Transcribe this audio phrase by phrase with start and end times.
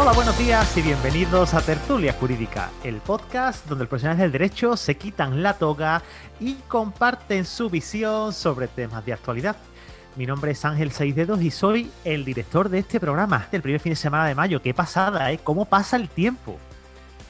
[0.00, 4.76] Hola, buenos días y bienvenidos a Tertulia Jurídica, el podcast donde los profesionales del derecho
[4.76, 6.04] se quitan la toga
[6.38, 9.56] y comparten su visión sobre temas de actualidad.
[10.14, 13.90] Mi nombre es Ángel Seisdedos y soy el director de este programa del primer fin
[13.90, 14.62] de semana de mayo.
[14.62, 15.40] Qué pasada, ¿eh?
[15.42, 16.56] ¿Cómo pasa el tiempo?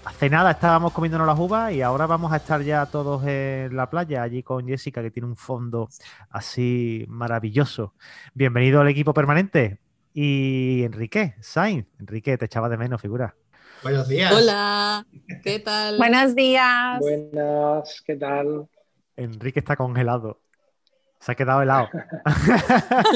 [0.05, 3.89] Hace nada estábamos comiéndonos las uvas y ahora vamos a estar ya todos en la
[3.89, 5.89] playa, allí con Jessica, que tiene un fondo
[6.29, 7.95] así maravilloso.
[8.35, 9.88] Bienvenido al equipo permanente.
[10.13, 11.87] Y Enrique, Sainz.
[12.01, 13.35] Enrique, te echaba de menos, figura.
[13.83, 14.33] Buenos días.
[14.33, 15.07] Hola,
[15.43, 15.99] ¿qué tal?
[15.99, 16.99] Buenos días.
[17.01, 18.69] Buenas, ¿qué tal?
[19.17, 20.41] Enrique está congelado.
[21.21, 21.89] Se ha quedado helado.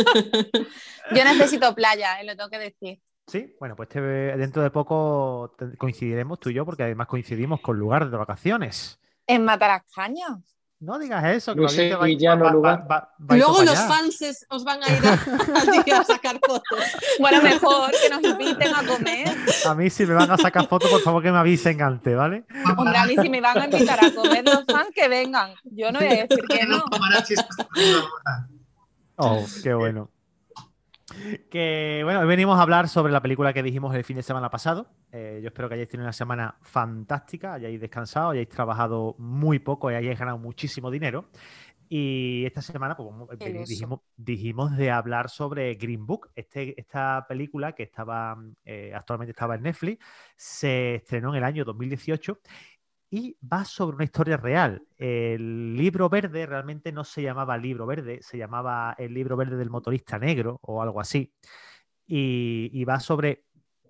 [1.15, 3.01] Yo necesito playa, eh, lo tengo que decir.
[3.27, 7.79] Sí, bueno, pues te- dentro de poco coincidiremos tú y yo, porque además coincidimos con
[7.79, 8.99] lugar de vacaciones.
[9.27, 10.41] En Matarascaña.
[10.83, 12.87] No digas eso, que No sé, que va- villano va- va- lugar.
[12.91, 15.13] va- Luego los fans os van a ir a,
[16.01, 16.85] a sacar fotos.
[17.21, 19.29] Bueno, mejor que nos inviten a comer.
[19.65, 22.45] A mí si me van a sacar fotos, por favor que me avisen antes, ¿vale?
[22.77, 25.55] Hombre, a mí si me van a invitar a comer los fans, que vengan.
[25.63, 26.83] Yo no voy a decir que no.
[29.17, 30.11] Oh, qué bueno.
[31.51, 34.51] Que bueno, hoy venimos a hablar sobre la película que dijimos el fin de semana
[34.51, 34.89] pasado.
[35.11, 39.91] Eh, yo espero que hayáis tenido una semana fantástica, hayáis descansado, hayáis trabajado muy poco
[39.91, 41.29] y hayáis ganado muchísimo dinero.
[41.95, 43.39] Y esta semana pues,
[43.69, 49.57] dijimos, dijimos de hablar sobre Green Book, este, esta película que estaba eh, actualmente estaba
[49.57, 50.03] en Netflix,
[50.35, 52.39] se estrenó en el año 2018
[53.13, 54.87] y va sobre una historia real.
[54.97, 59.69] El libro verde realmente no se llamaba libro verde, se llamaba el libro verde del
[59.69, 61.31] motorista negro o algo así.
[62.07, 63.45] Y, va sobre,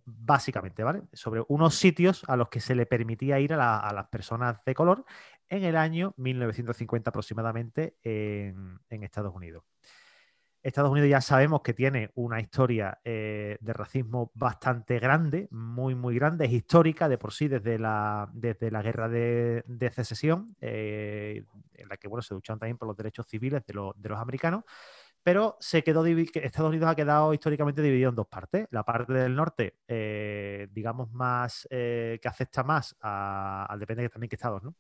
[0.04, 1.02] básicamente, ¿vale?
[1.12, 4.56] Sobre unos sitios a los que se le permitía ir a, la- a las personas
[4.66, 5.04] de color
[5.48, 9.62] en el año 1950 aproximadamente en, en Estados Unidos.
[10.62, 16.14] Estados Unidos ya sabemos que tiene una historia eh, de racismo bastante grande, muy, muy
[16.14, 21.44] grande, es histórica de por sí desde la, desde la guerra de, de secesión, eh,
[21.74, 24.18] en la que bueno, se lucharon también por los derechos civiles de, los- de los
[24.20, 24.64] americanos,
[25.22, 28.66] pero se quedó que Estados Unidos ha quedado históricamente dividido en dos partes.
[28.70, 34.36] La parte del norte, eh, digamos, más que afecta más al depende de también qué
[34.36, 34.74] estados, ¿no?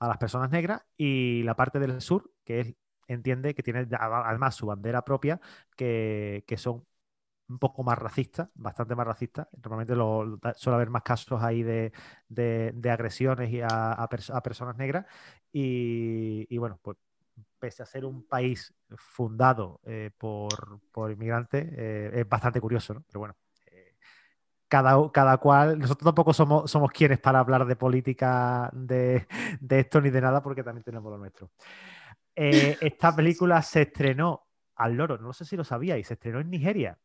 [0.00, 2.74] A las personas negras, y la parte del sur, que es
[3.08, 5.40] entiende que tiene además su bandera propia,
[5.76, 6.84] que, que son
[7.48, 9.48] un poco más racistas, bastante más racistas.
[9.62, 11.92] Normalmente lo- suele haber más casos ahí de,
[12.28, 15.06] de- agresiones y a, a pers- a personas negras.
[15.52, 16.96] Y, y bueno, pues
[17.58, 23.02] pese a ser un país fundado eh, por, por inmigrantes, eh, es bastante curioso, ¿no?
[23.06, 23.36] Pero bueno.
[23.66, 23.96] eh,
[24.68, 29.26] Cada, cada cual, nosotros tampoco somos, somos quienes para hablar de política de,
[29.60, 31.50] de esto ni de nada, porque también tenemos lo nuestro.
[32.40, 36.50] Eh, esta película se estrenó al loro, no sé si lo sabíais, se estrenó en
[36.50, 36.98] Nigeria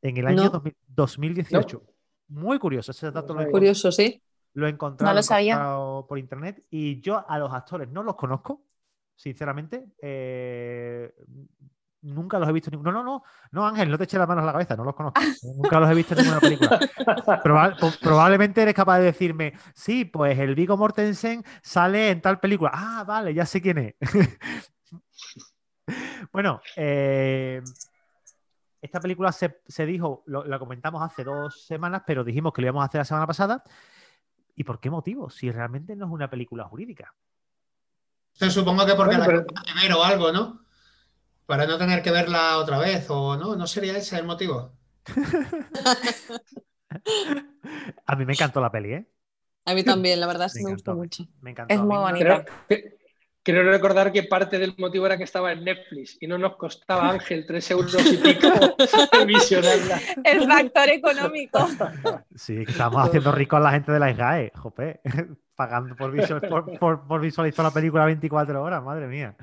[0.00, 0.50] en el año No.
[0.50, 1.82] 2000 2018.
[2.28, 4.22] Muy curioso, ese dato lo, Curioso, sí.
[4.54, 5.52] lo he encontrado, No lo he sabía.
[5.54, 8.64] encontrado por internet y yo a los actores no los conozco,
[9.14, 9.86] sinceramente.
[10.00, 11.12] eh,
[12.02, 12.70] nunca los he visto.
[12.70, 14.94] No, no, no, no, Ángel, no te eches las manos a la cabeza, no los
[14.94, 15.20] conozco.
[15.56, 16.78] nunca los he visto en ninguna película.
[18.00, 22.70] Probablemente eres capaz de decirme, sí, pues el Vigo Mortensen sale en tal película.
[22.72, 23.94] Ah, vale, ya sé quién es.
[26.32, 27.62] bueno, eh,
[28.80, 32.66] esta película se, se dijo, lo, la comentamos hace dos semanas, pero dijimos que lo
[32.68, 33.62] íbamos a hacer la semana pasada.
[34.54, 35.30] ¿Y por qué motivo?
[35.30, 37.14] Si realmente no es una película jurídica.
[38.34, 40.60] Entonces, supongo que porque Bueno, la pero- acaban de ver o algo, ¿no?
[41.48, 44.70] Para no tener que verla otra vez, o no, no sería ese el motivo.
[48.06, 49.06] A mí me encantó la peli, ¿eh?
[49.64, 51.24] A mí también, la verdad es que Me me gustó mucho.
[51.40, 51.72] Me encantó.
[51.74, 52.44] Es muy bonita.
[53.42, 57.08] Creo recordar que parte del motivo era que estaba en Netflix y no nos costaba,
[57.12, 58.48] Ángel, tres euros y pico
[59.26, 59.98] visionarla.
[60.22, 61.66] El factor económico.
[62.34, 65.00] Sí, que estamos haciendo rico a la gente de la SGAE, jope,
[65.56, 69.34] pagando por, visual- por, por- por visualizar la película 24 horas, madre mía.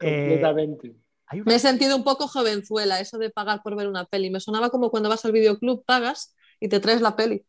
[0.00, 1.03] Eh, Completamente.
[1.26, 4.30] Hay una- Me he sentido un poco jovenzuela, eso de pagar por ver una peli.
[4.30, 7.44] Me sonaba como cuando vas al videoclub, pagas y te traes la peli.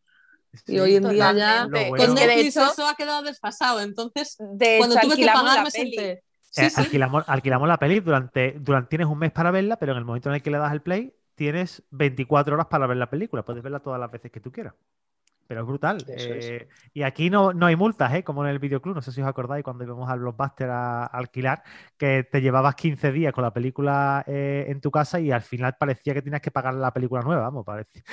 [0.66, 3.82] Sí, Y hoy en día ya con de Netflix hecho- eso ha quedado desfasado.
[3.82, 6.12] Entonces, De cuando hecho, tuve que pagar me senté.
[6.12, 6.82] Eh, Sí, sí.
[6.82, 8.88] alquilamos, alquilamos la peli durante, durante.
[8.90, 10.82] Tienes un mes para verla, pero en el momento en el que le das el
[10.82, 13.44] play, tienes 24 horas para ver la película.
[13.44, 14.74] Puedes verla todas las veces que tú quieras.
[15.48, 15.98] Pero es brutal.
[16.08, 16.46] Eso es.
[16.46, 18.24] Eh, y aquí no, no hay multas, ¿eh?
[18.24, 18.96] como en el videoclub.
[18.96, 21.62] No sé si os acordáis cuando íbamos al Blockbuster a, a alquilar,
[21.98, 25.76] que te llevabas 15 días con la película eh, en tu casa y al final
[25.80, 27.44] parecía que tenías que pagar la película nueva.
[27.44, 28.04] Vamos, parece.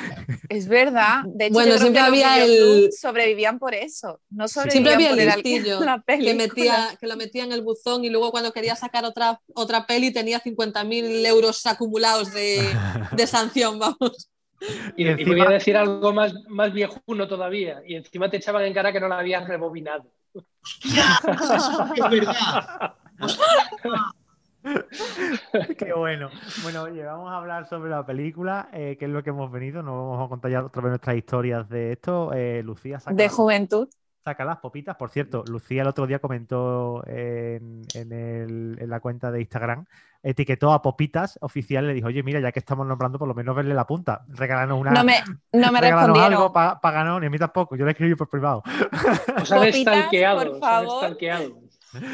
[0.49, 1.23] Es verdad.
[1.26, 4.20] De hecho, Bueno, siempre había el- sobrevivían por eso.
[4.31, 8.05] No Siempre sobrevivían había por el listillo que, metía, que lo metía en el buzón
[8.05, 12.69] y luego cuando quería sacar otra, otra peli tenía 50.000 euros acumulados de,
[13.17, 14.29] de sanción, vamos.
[14.97, 17.82] Y, Y y encima- voy a decir algo más, más viejuno todavía.
[17.87, 20.05] Y encima te echaban en cara que no la habías rebobinado.
[20.62, 21.05] ¡Hostia!
[21.97, 22.94] Es verdad.
[25.79, 26.31] Qué bueno.
[26.62, 29.82] Bueno, oye, vamos a hablar sobre la película, eh, que es lo que hemos venido.
[29.82, 32.32] Nos vamos a contar ya otra vez nuestras historias de esto.
[32.32, 33.88] Eh, Lucía, saca, De juventud.
[34.23, 34.97] Saca las popitas.
[34.97, 39.85] Por cierto, Lucía el otro día comentó en, en el- en la cuenta de Instagram,
[40.23, 43.55] etiquetó a Popitas oficial, le dijo, oye, mira, ya que estamos nombrando, por lo menos
[43.57, 44.25] verle la punta.
[44.29, 44.93] Regálanos una.
[44.93, 45.15] No me,
[45.53, 46.33] no me regálanos respondieron.
[46.35, 47.77] algo para ganar, ni a mí tampoco.
[47.77, 48.63] Yo le escribí por privado.
[49.41, 50.39] Os han Popitas, stalkeado.
[50.39, 51.17] por os han favor.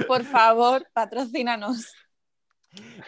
[0.06, 1.92] Por favor, patrocínanos.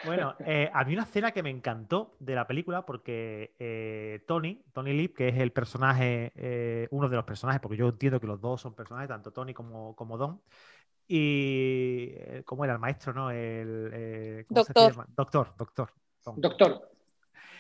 [0.05, 4.63] Bueno, eh, a mí una escena que me encantó de la película porque eh, Tony,
[4.73, 8.27] Tony Lip, que es el personaje, eh, uno de los personajes, porque yo entiendo que
[8.27, 10.41] los dos son personajes, tanto Tony como, como Don,
[11.07, 13.31] y eh, ¿cómo era el maestro, no?
[13.31, 14.93] El, eh, ¿cómo se Doctor.
[14.93, 15.07] llama?
[15.17, 15.93] Doctor, doctor.
[16.25, 16.41] Don.
[16.41, 16.91] Doctor.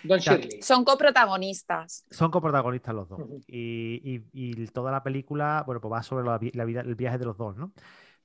[0.02, 0.62] Don Shirley.
[0.62, 2.06] Son coprotagonistas.
[2.10, 3.20] Son coprotagonistas los dos.
[3.46, 7.18] Y, y- y toda la película, bueno, pues va sobre la, la vida, el viaje
[7.18, 7.72] de los dos, ¿no?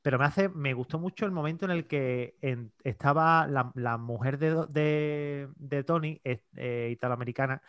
[0.06, 2.36] Pero me hace, me gustó mucho el momento en el que
[2.84, 7.64] estaba la, mujer de, de, Tony, eh, italoamericana,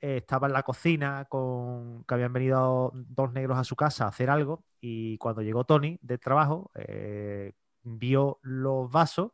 [0.00, 4.08] eh, estaba en la cocina con que habían venido dos negros a su casa a
[4.08, 7.52] hacer algo y cuando llegó Tony del trabajo eh,
[7.82, 9.32] vio los vasos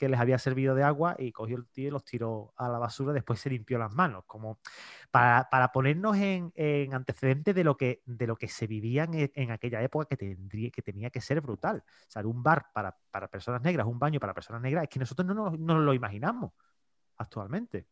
[0.00, 2.78] que les había servido de agua y cogió el tío y los tiró a la
[2.78, 4.58] basura, después se limpió las manos, como
[5.10, 9.30] para, para ponernos en, en antecedentes de lo que, de lo que se vivía en,
[9.34, 11.84] en aquella época que, tendría, que tenía que ser brutal.
[11.86, 14.98] O sea, un bar para, para personas negras, un baño para personas negras, es que
[14.98, 16.52] nosotros no nos, no lo imaginamos
[17.18, 17.86] actualmente.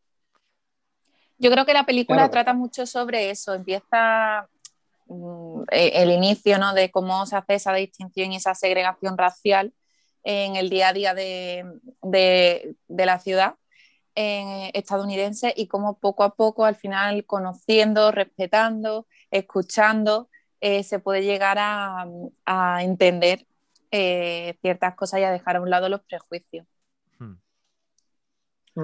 [1.37, 2.31] Yo creo que la película Claro.
[2.31, 3.53] trata mucho sobre eso.
[3.53, 4.49] Empieza
[5.05, 6.73] mm, eh, el inicio ¿no?
[6.73, 9.73] de cómo se hace esa distinción y esa segregación racial
[10.23, 11.65] en el día a día de,
[12.01, 13.55] de- de la ciudad
[14.15, 20.29] eh, estadounidense y cómo poco a poco, al final, conociendo, respetando, escuchando,
[20.61, 22.05] eh, se puede llegar a,
[22.45, 23.45] a entender
[23.91, 26.65] eh, ciertas cosas y a dejar a un lado los prejuicios.
[27.17, 27.35] Hmm.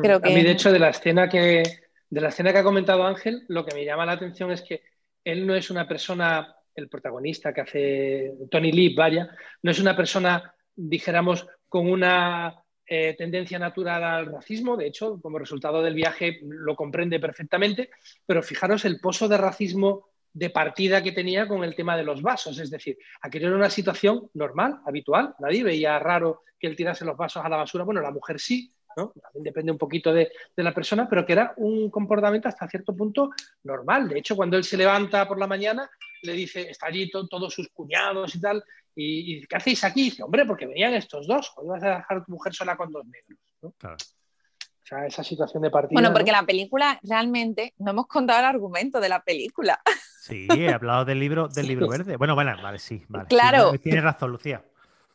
[0.01, 1.63] Creo A que- mí, de hecho, de la escena que
[2.09, 4.83] de la escena que ha comentado Ángel, lo que me llama la atención es que
[5.25, 9.97] él no es una persona, el protagonista que hace Tony Lee, vaya, no es una
[9.97, 12.55] persona, dijéramos, con una
[12.87, 14.77] eh, tendencia natural al racismo.
[14.77, 17.89] De hecho, como resultado del viaje lo comprende perfectamente,
[18.25, 22.21] pero fijaros el pozo de racismo de partida que tenía con el tema de los
[22.21, 22.59] vasos.
[22.59, 25.33] Es decir, aquello era una situación normal, habitual.
[25.39, 27.85] Nadie veía raro que él tirase los vasos a la basura.
[27.85, 28.71] Bueno, la mujer sí.
[28.95, 33.31] También depende un poquito de, la persona, pero que era un comportamiento hasta cierto punto
[33.63, 34.07] normal.
[34.07, 35.89] De hecho, cuando él se levanta por la mañana,
[36.21, 38.63] le dice, está allí to- todos sus cuñados y tal,
[38.95, 40.01] y, y ¿qué hacéis aquí?
[40.01, 42.77] Y dice, hombre, porque venían estos dos, o ibas a dejar a tu mujer sola
[42.77, 43.39] con dos negros.
[43.61, 43.71] ¿no?
[43.77, 43.97] Claro.
[43.97, 45.93] O sea, esa situación de partida.
[45.99, 46.37] Bueno, porque ¿no?
[46.37, 49.81] la película realmente no hemos contado el argumento de la película.
[50.21, 52.17] Sí, he hablado del libro, del libro verde.
[52.17, 53.25] Bueno, bueno, vale, sí, vale.
[53.25, 53.71] Sí, Claro.
[53.71, 54.63] no, tienes razón, Lucía.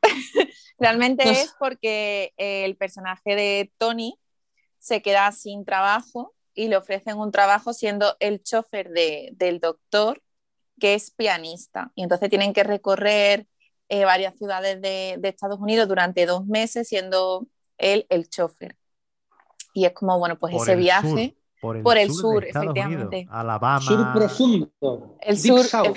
[0.79, 4.19] Realmente Nos- es porque el personaje de Tony
[4.79, 10.23] se queda sin trabajo y le ofrecen un trabajo siendo el chofer de- del doctor,
[10.81, 11.93] que es pianista.
[11.95, 13.47] Y entonces tienen que recorrer
[13.91, 18.77] eh, varias ciudades de, de Estados Unidos durante dos meses siendo él el chofer.
[19.75, 22.45] Y es como, bueno, pues Por ese viaje, sur, por el por el de sur,
[22.45, 23.17] efectivamente.
[23.19, 23.81] Unidos, Alabama.
[23.81, 25.17] Sur profundo.
[25.21, 25.95] el Deep sur.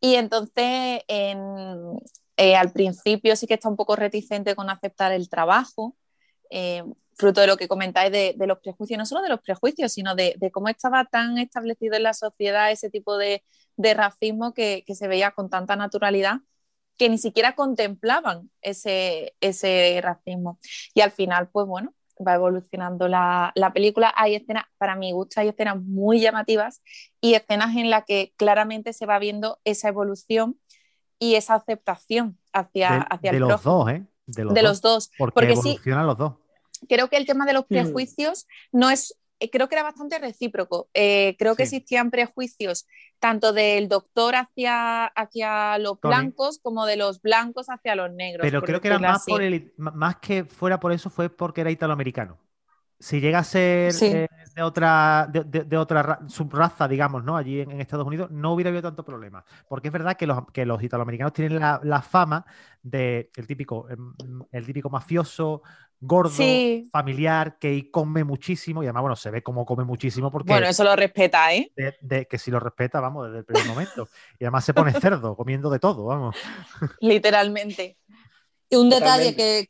[0.00, 1.98] Y entonces, en-
[2.36, 5.94] eh, al principio sí que está un poco reticente con aceptar el trabajo,
[6.50, 6.82] eh,
[7.16, 10.14] fruto de lo que comentáis de, de los prejuicios, no solo de los prejuicios, sino
[10.16, 13.44] de, de cómo estaba tan establecido en la sociedad ese tipo de,
[13.76, 16.38] de racismo que, que se veía con tanta naturalidad
[16.96, 20.58] que ni siquiera contemplaban ese, ese racismo.
[20.94, 21.92] Y al final, pues bueno,
[22.26, 24.12] va evolucionando la, la película.
[24.16, 26.82] Hay escenas, para mi gusto, hay escenas muy llamativas
[27.20, 30.58] y escenas en las que claramente se va viendo esa evolución
[31.18, 33.74] y esa aceptación hacia, de, hacia de el los prójimo.
[33.84, 34.06] dos, ¿eh?
[34.26, 34.68] De los de dos.
[34.70, 35.10] los dos.
[35.18, 35.68] Porque, porque sí.
[35.70, 36.34] evolucionan los dos.
[36.88, 37.68] Creo que el tema de los Mm.
[37.68, 39.16] prejuicios no es,
[39.52, 40.88] creo que era bastante recíproco.
[40.94, 42.86] Eh, creo que existían prejuicios
[43.18, 46.14] tanto del doctor hacia, hacia los Tony.
[46.14, 48.42] blancos como de los blancos hacia los negros.
[48.42, 51.70] Pero creo que era más por el, más que fuera por eso, fue porque era
[51.70, 52.38] italoamericano.
[52.98, 54.06] Si llega a ser Sí.
[54.06, 57.36] eh, de otra, de, de- de otra ra- subraza, digamos, ¿no?
[57.36, 59.44] Allí en, en Estados Unidos, no hubiera habido tanto problema.
[59.68, 62.44] Porque es verdad que los, que los italoamericanos tienen la, la fama
[62.82, 64.12] de el típico, em,
[64.52, 65.62] el típico mafioso,
[66.00, 66.88] gordo, Sí.
[66.92, 70.84] familiar, que come muchísimo, y además, bueno, se ve como come muchísimo porque Bueno, eso
[70.84, 71.70] lo respeta, ¿eh?
[71.76, 74.08] de, de- que si lo respeta, vamos, desde el primer momento.
[74.38, 76.36] Y además se pone cerdo, comiendo de todo, vamos.
[77.00, 77.96] Literalmente.
[78.70, 79.66] Y un detalle que,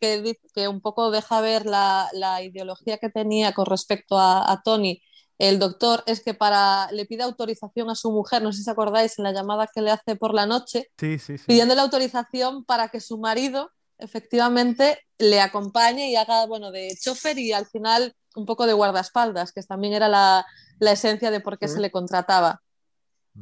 [0.55, 5.03] que un poco deja ver la, la ideología que tenía con respecto a, a Tony,
[5.39, 9.19] el doctor, es que para le pide autorización a su mujer, no sé si acordáis,
[9.19, 11.45] en la llamada que le hace por la noche, Sí, sí, sí.
[11.47, 17.39] pidiendo la autorización para que su marido efectivamente le acompañe y haga, bueno, de chofer
[17.39, 20.47] y al final un poco de guardaespaldas, que también era la,
[20.79, 22.63] la esencia de por qué se le contrataba.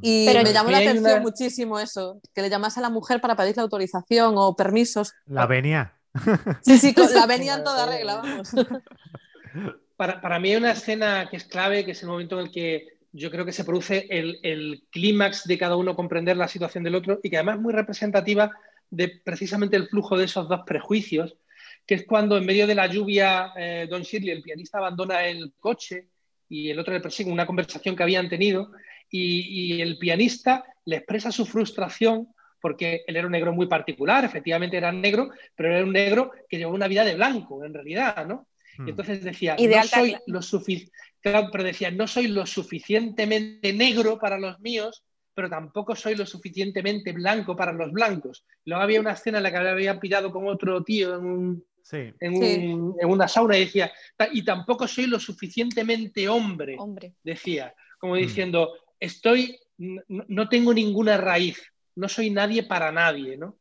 [0.01, 3.21] Y Pero- me llamó la atención una- muchísimo eso, que le llamase a la mujer
[3.21, 5.13] para pedirle autorización o permisos.
[5.27, 5.95] La venia.
[6.63, 8.51] Sí, sí, con- la venía en toda regla, vamos.
[9.97, 12.53] Para, para mí hay una escena que es clave, que es el momento en el
[12.53, 16.83] que yo creo que se produce el, el clímax de cada uno comprender la situación
[16.83, 18.51] del otro y que además es muy representativa
[18.91, 21.37] de precisamente el flujo de esos dos prejuicios,
[21.87, 25.53] que es cuando en medio de la lluvia eh, Don Shirley, el pianista, abandona el
[25.61, 26.09] coche
[26.49, 28.73] y el otro le persigue una conversación que habían tenido
[29.12, 32.28] y, y el pianista le expresa su frustración
[32.61, 36.57] porque él era un negro muy particular, efectivamente era negro, pero era un negro que
[36.59, 38.47] llevaba una vida de blanco, en realidad, ¿no?
[38.78, 38.87] Hmm.
[38.87, 40.40] Y entonces decía, Y de no soy lo
[41.21, 45.04] claro, pero decía, no soy lo suficientemente negro para los míos,
[45.35, 48.45] pero tampoco soy lo suficientemente blanco para los blancos.
[48.64, 52.12] Luego había una escena en la que había pillado con otro tío en, un- Sí.
[52.21, 52.59] en Sí.
[52.69, 57.14] un- en una sauna y decía, "Ta- y tampoco soy lo suficientemente hombre, Hombre.
[57.25, 58.19] decía, como Mm.
[58.19, 61.61] diciendo, estoy, no, tengo ninguna raíz,
[61.97, 63.59] no soy nadie para nadie, ¿no?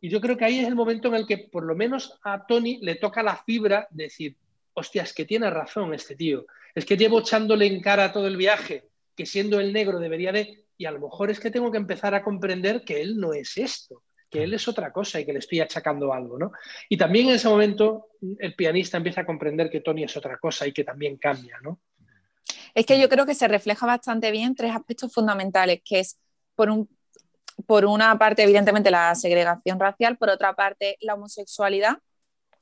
[0.00, 2.44] Y yo creo que ahí es el momento en el que por lo menos a
[2.44, 4.36] Tony le toca la fibra de decir,
[4.74, 6.44] hostia, es que tiene razón este tío,
[6.74, 10.64] es que llevo echándole en cara todo el viaje, que siendo el negro debería de,
[10.76, 13.58] y a lo mejor es que tengo que empezar a comprender que él no es
[13.58, 16.50] esto, que él es otra cosa y que le estoy achacando algo, ¿no?
[16.88, 18.08] Y también en ese momento
[18.40, 21.80] el pianista empieza a comprender que Tony es otra cosa y que también cambia, ¿no?
[22.74, 26.18] Es que yo creo que se refleja bastante bien tres aspectos fundamentales, que es,
[26.54, 26.88] por, un,
[27.66, 31.98] por una parte, evidentemente, la segregación racial, por otra parte, la homosexualidad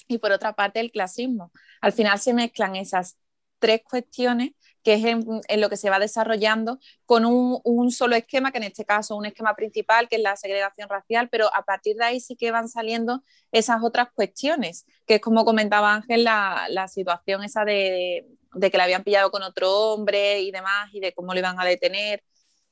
[0.06, 1.52] y por otra parte, el clasismo.
[1.80, 3.16] Al final se mezclan esas
[3.58, 8.16] tres cuestiones que es en, en lo que se va desarrollando con un, un, solo
[8.16, 11.62] esquema, que en este caso un esquema principal, que es la segregación racial, pero a
[11.64, 13.22] partir de ahí sí que van saliendo
[13.52, 18.78] esas otras cuestiones, que es como comentaba Ángel, la, la situación esa de, de, que
[18.78, 22.22] la habían pillado con otro hombre y demás, y de cómo le iban a detener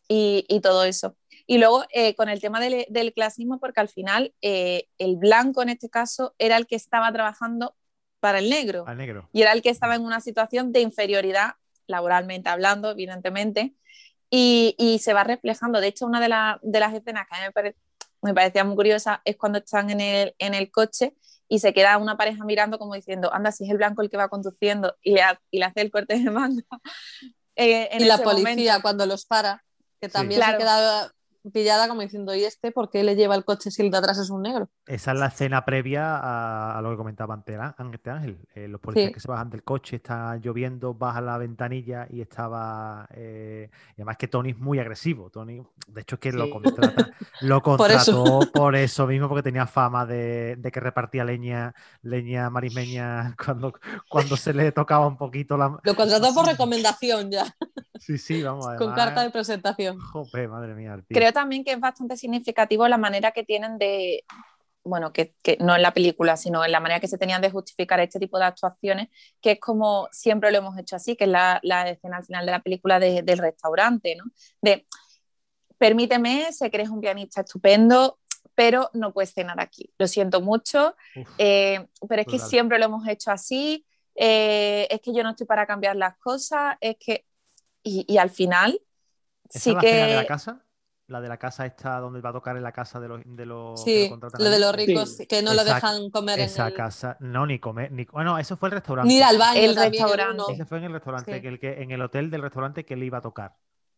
[0.09, 1.17] y, y todo eso.
[1.47, 5.63] Y luego eh, con el tema del, del, clasismo, porque al final eh, el blanco
[5.63, 7.77] en este caso era el que estaba trabajando
[8.21, 9.29] para el negro, Al negro.
[9.33, 11.55] y era el que estaba en una situación de inferioridad
[11.87, 13.75] laboralmente hablando, evidentemente,
[14.31, 15.81] y, y se va reflejando.
[15.81, 17.77] De hecho, una de, la, de las escenas que a mí me, pare,
[18.23, 21.15] me, parecía muy curiosa es cuando están en el, en el coche
[21.49, 24.17] y se queda una pareja mirando como diciendo, anda, si es el blanco el que
[24.17, 26.63] va conduciendo y le, y le hace el corte de manga.
[27.59, 28.83] Eh, y la policía momento.
[28.83, 29.65] cuando los para,
[29.99, 30.47] que también sí.
[30.47, 31.11] se queda
[31.51, 34.19] pillada como diciendo, ¿y este por qué le lleva el coche si el de atrás
[34.19, 34.69] es un negro?
[34.87, 37.57] Esa es la escena previa a, a lo que comentaba antes
[38.07, 38.39] Ángel.
[38.55, 39.15] Eh, los policías sí.
[39.15, 43.07] que se bajan del coche, está lloviendo, baja la ventanilla y estaba...
[43.15, 45.31] Eh, y además que Tony es muy agresivo.
[45.31, 46.37] Tony, de hecho, es que sí.
[46.39, 47.11] lo, contrata,
[47.41, 48.53] lo contrató por eso.
[48.53, 49.07] por eso.
[49.07, 53.75] mismo, porque tenía fama de, de, que repartía leña, leña marismeña cuando,
[54.09, 55.79] cuando se le tocaba un poquito la...
[55.83, 57.55] Lo contrató por recomendación ya.
[57.99, 58.67] Sí, sí, vamos.
[58.67, 59.99] Además, Con carta de presentación.
[59.99, 61.03] Jope, madre mía.
[61.09, 64.25] Creo también que es bastante significativo la manera que tienen de,
[64.83, 67.51] bueno, que, que, no en la película, sino en la manera que se tenían de
[67.51, 69.09] justificar este tipo de actuaciones,
[69.43, 72.47] que es como siempre lo hemos hecho así, que es la, la escena al final
[72.47, 74.25] de la película de, del restaurante, ¿no?
[74.63, 74.87] De,
[75.77, 78.19] permíteme, sé que eres un pianista estupendo,
[78.55, 79.93] pero no puedes cenar aquí.
[79.99, 82.49] Lo siento mucho, Uf, eh, pero es que total.
[82.49, 86.77] siempre lo hemos hecho así, eh, es que yo no estoy para cambiar las cosas,
[86.81, 87.27] es que...
[87.83, 88.81] Y, y al final...
[89.51, 89.95] ¿Esa sí es la que...
[89.95, 90.66] de la casa?
[91.09, 93.47] La de la casa esta donde va a tocar en la casa de los de
[93.47, 95.27] los sí, lo, lo de los ricos sí.
[95.27, 96.75] que no esa, lo dejan comer esa en el...
[96.75, 99.09] casa no ni comer ni bueno eso fue el restaurante.
[99.09, 100.53] Ni al baño el restaurante.
[100.53, 101.41] Ese fue en el restaurante sí.
[101.41, 103.55] que el que en el hotel del restaurante que él iba a tocar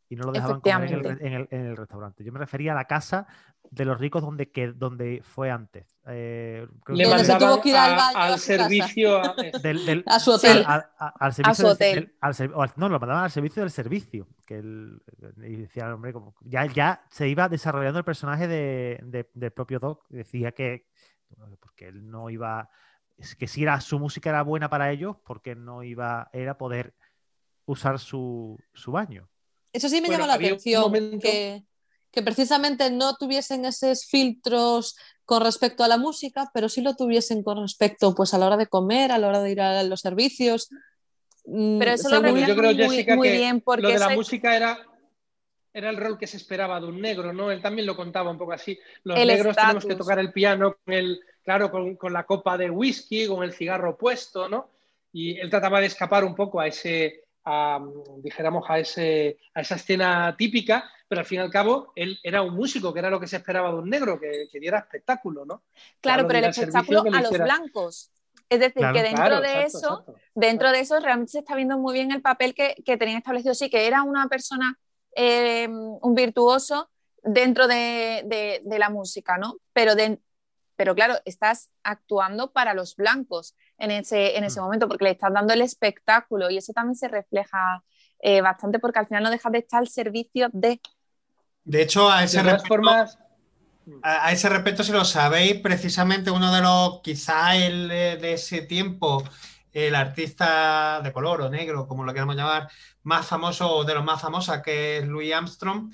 [0.09, 2.25] y no lo dejaban comer en el, en, el, en el, restaurante.
[2.25, 3.27] Yo me refería a la casa
[3.71, 5.99] de los ricos donde, que, donde fue antes.
[6.07, 9.35] Eh, Le mandaban que al, baño, al a servicio a...
[9.63, 10.65] Del, del, a su hotel.
[10.67, 11.75] Al, al, al servicio.
[11.75, 12.13] Del,
[12.77, 14.27] no, lo mandaban al servicio del servicio.
[14.47, 15.03] Que el,
[15.37, 19.79] y decía, hombre, como, ya, ya se iba desarrollando el personaje de, de, del propio
[19.79, 20.07] Doc.
[20.09, 20.87] Decía que
[21.61, 22.71] porque él no iba
[23.19, 26.95] es que si era, su música era buena para ellos, porque no iba, era poder
[27.67, 29.29] usar su, su baño.
[29.73, 31.63] Eso sí me Bueno, llama la atención, momento- que,
[32.11, 37.43] que precisamente no tuviesen esos filtros con respecto a la música, pero sí lo tuviesen
[37.43, 40.01] con respecto pues, a la hora de comer, a la hora de ir a los
[40.01, 40.71] servicios.
[41.45, 43.89] Mm, Pero eso lo según- refleja yo creo, muy, Jessica, muy que bien porque lo
[43.91, 44.79] de la eso- música era,
[45.75, 47.51] era el rol que se esperaba de un negro, ¿no?
[47.51, 48.79] Él también lo contaba un poco así.
[49.05, 52.57] Los El negros tenemos que tocar el piano con el, claro, con, con la copa
[52.57, 54.71] de whisky, con el cigarro puesto, ¿no?
[55.13, 57.81] Y él trataba de escapar un poco a ese, a,
[58.19, 62.43] dijéramos, a, ese, a esa escena típica, pero al fin y al cabo él era
[62.43, 65.45] un músico, que era lo que se esperaba de un negro, que, que diera espectáculo,
[65.45, 65.63] ¿no?
[66.01, 67.45] Claro, lo pero el espectáculo a los hiciera.
[67.45, 68.11] blancos.
[68.51, 68.95] Es decir, Claro.
[68.95, 70.15] que dentro Claro, de exacto, eso, exacto.
[70.35, 73.55] dentro de eso realmente se está viendo muy bien el papel que, que tenían establecido.
[73.55, 74.79] Sí, que era una persona,
[75.15, 76.91] eh, un virtuoso
[77.23, 79.59] dentro de, de- de la música, ¿no?
[79.75, 80.19] Pero, de-
[80.77, 84.63] pero claro, estás actuando para los blancos en ese, en ese Mm.
[84.63, 87.83] momento, porque le estás dando el espectáculo y eso también se refleja
[88.21, 90.81] eh, bastante porque al final no dejas de estar al servicio de...
[91.65, 93.17] De hecho, a ese respecto, formas,
[94.03, 98.63] a a ese respecto, si lo sabéis, precisamente uno de los, quizá el de ese
[98.63, 99.25] tiempo,
[99.73, 102.69] el artista de color o negro, como lo queramos llamar,
[103.03, 105.93] más famoso o de los más famosos, que es Louis Armstrong,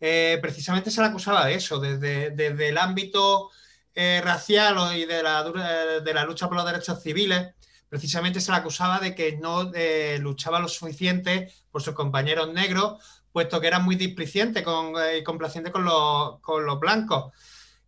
[0.00, 3.50] eh, precisamente se le acusaba de eso, desde, desde el ámbito
[3.94, 7.54] eh, racial y de la, dura- de la lucha por los derechos civiles,
[7.88, 13.02] precisamente se le acusaba de que no eh, luchaba lo suficiente por sus compañeros negros,
[13.32, 17.32] puesto que era muy displiciente con, eh, y complaciente con los, con los blancos.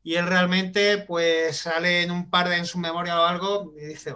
[0.03, 3.87] Y él realmente, pues, sale en un par de en su memoria o algo y
[3.87, 4.15] dice,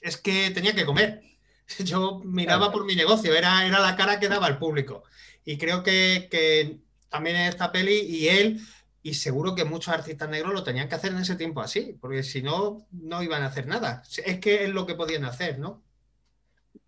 [0.00, 1.22] es que tenía que comer.
[1.84, 5.02] Yo miraba por mi negocio, era, era la cara que daba al público.
[5.44, 8.60] Y creo que, que también en esta peli y él,
[9.02, 12.22] y seguro que muchos artistas negros lo tenían que hacer en ese tiempo así, porque
[12.22, 14.02] si no, no iban a hacer nada.
[14.24, 15.82] Es que es lo que podían hacer, ¿no?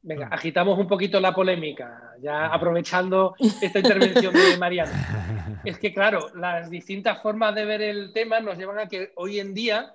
[0.02, 5.60] venga, agitamos un poquito la polémica, ya aprovechando esta intervención de Mariana.
[5.64, 9.40] Es que, claro, las distintas formas de ver el tema nos llevan a que hoy
[9.40, 9.94] en día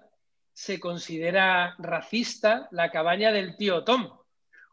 [0.54, 4.10] se considera racista La cabaña del tío Tom,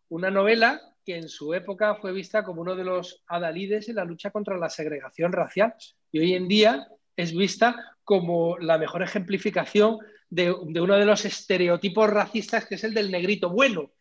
[0.08, 4.04] una novela que en su época fue vista como uno de los adalides en la
[4.04, 5.74] lucha contra la segregación racial
[6.12, 9.98] y hoy en día es vista como la mejor ejemplificación
[10.28, 13.92] de, de uno de los estereotipos racistas que es el del negrito bueno,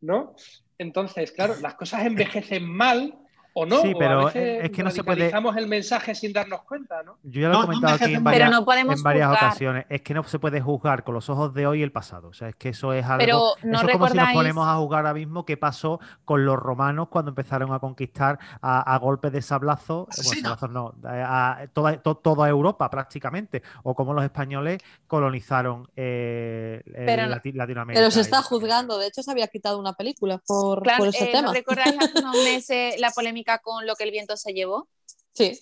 [0.00, 0.34] ¿no?
[0.78, 3.18] Entonces, claro, las cosas envejecen mal
[3.54, 6.32] o no, Sí, o pero a veces es que no se puede- el mensaje sin
[6.32, 7.16] darnos cuenta, ¿no?
[7.22, 9.28] Yo ya lo No, he no comentado aquí en varias, Pero no podemos en varias
[9.28, 9.44] juzgar.
[9.48, 9.86] ocasiones.
[9.88, 12.28] Es que no se puede juzgar con los ojos de hoy el pasado.
[12.28, 13.18] O sea, es que eso es algo.
[13.18, 16.44] Pero no eso es como si nos ponemos a jugar ahora mismo qué pasó con
[16.44, 20.48] los romanos cuando empezaron a conquistar a, a golpes de sablazo, bueno, Asesino.
[20.56, 26.82] sablazos no, a, a toda, to- toda Europa prácticamente, o como los españoles colonizaron eh,
[26.86, 28.00] el Pero Lati- Latinoamérica.
[28.00, 31.24] Pero se está juzgando, de hecho se había quitado una película por, Claro, por ese
[31.24, 31.48] eh, tema.
[31.48, 34.88] ¿no recordáis hace unos meses la polémica con lo que el viento se llevó?
[35.32, 35.58] Sí,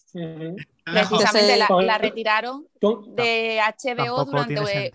[0.85, 2.67] Precisamente la, retiraron
[3.09, 4.91] de HBO durante,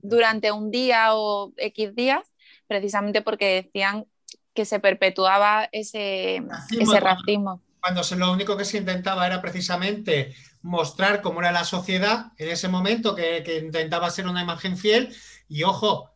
[0.00, 2.22] durante un día o X días,
[2.66, 4.06] precisamente porque decían
[4.52, 7.62] que se perpetuaba ese, Racismo, ese cuando- racismo.
[7.80, 12.48] cuando se- lo único que se intentaba era precisamente mostrar cómo era la sociedad en
[12.48, 15.14] ese momento, que, que intentaba ser una imagen fiel,
[15.48, 16.10] y ojo,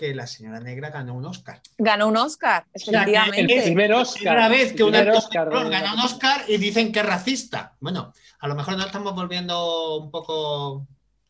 [0.00, 1.60] que la señora negra ganó un Oscar.
[1.76, 3.62] Ganó un Oscar, que el El efectivamente.
[3.64, 4.22] primer Oscar.
[4.22, 6.90] Primera vez el que un primer actor Oscar negro de- gana un Oscar y dicen
[6.90, 7.76] que es racista.
[7.80, 10.86] Bueno, a lo mejor nos estamos volviendo un poco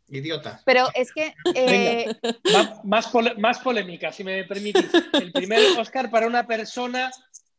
[0.08, 0.62] idiotas.
[0.64, 2.14] Pero es que eh,
[2.52, 4.86] Más, más, pole- más polémica, si me permitís.
[5.14, 7.10] El primer Oscar para una persona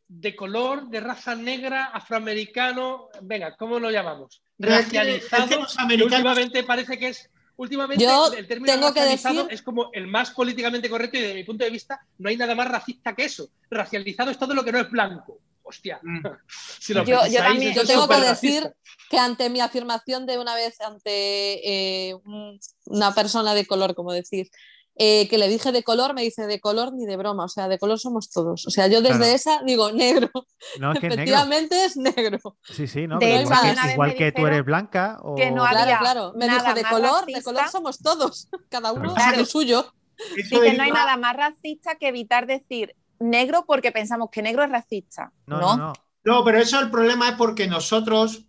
[0.08, 4.40] de color, de raza negra, afroamericano, venga, ¿cómo lo llamamos?
[4.58, 5.44] Pero es que- Racializado.
[5.44, 7.28] es que los americanos- últimamente parece que es.
[7.56, 11.20] Últimamente Yo el término tengo que racializado decir- es como el más políticamente correcto y
[11.20, 13.48] desde mi punto de vista no hay nada más racista que eso.
[13.70, 15.38] Racializado es todo lo que no es blanco.
[15.62, 16.00] Hostia.
[16.02, 16.26] Mm.
[16.80, 18.72] Si lo Yo- también- yo tengo que decir
[19.08, 24.12] que ante mi afirmación de una vez ante eh, un- una persona de color, como
[24.12, 24.50] decir,
[24.96, 27.68] eh, que le dije de color, me dice de color ni de broma, o sea,
[27.68, 28.66] de color somos todos.
[28.66, 29.32] O sea, yo desde Claro.
[29.32, 30.30] esa digo negro,
[30.78, 31.22] No, es que es negro.
[31.22, 32.56] efectivamente es negro.
[32.64, 35.34] Sí, sí, no, De pero igual que, igual que tú eres blanca o...
[35.34, 36.32] que no Claro, había claro.
[36.36, 39.38] Me dijo de color, de color somos todos, cada uno Claro.
[39.40, 39.92] el suyo.
[40.36, 44.62] Eso Dice, no hay nada más racista que evitar decir negro porque pensamos que negro
[44.62, 45.32] es racista.
[45.46, 45.92] No, No, no, no.
[46.24, 48.44] No, pero eso el problema es porque nosotros